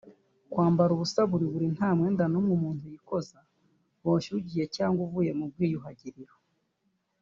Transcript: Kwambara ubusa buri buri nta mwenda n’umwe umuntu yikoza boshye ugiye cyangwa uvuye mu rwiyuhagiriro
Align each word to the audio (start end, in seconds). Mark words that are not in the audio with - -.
Kwambara 0.51 0.91
ubusa 0.93 1.21
buri 1.31 1.45
buri 1.53 1.67
nta 1.75 1.89
mwenda 1.97 2.23
n’umwe 2.27 2.51
umuntu 2.55 2.83
yikoza 2.91 3.39
boshye 4.03 4.31
ugiye 4.39 4.65
cyangwa 4.75 4.99
uvuye 5.07 5.31
mu 5.39 5.45
rwiyuhagiriro 5.51 6.35